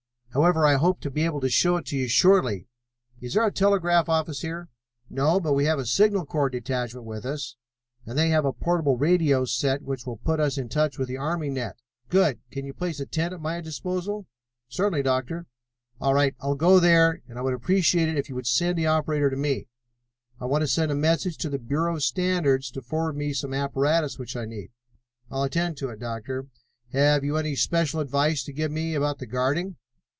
[0.33, 2.65] However, I hope to be able to show it to you shortly.
[3.19, 4.69] Is there a telegraph office here?"
[5.09, 7.57] "No, but we have a Signal Corps detachment with us,
[8.05, 11.17] and they have a portable radio set which will put us in touch with the
[11.17, 11.75] army net."
[12.07, 12.39] "Good!
[12.49, 14.25] Can you place a tent at my disposal?"
[14.69, 15.47] "Certainly, Doctor."
[15.99, 18.83] "All right, I'll go there, and I would appreciate it if you would send the
[18.83, 19.67] radio operator to me.
[20.39, 23.53] I want to send a message to the Bureau of Standards to forward me some
[23.53, 24.71] apparatus which I need."
[25.29, 26.47] "I'll attend to it, Doctor.
[26.93, 29.75] Have you any special advice to give me about the guarding?"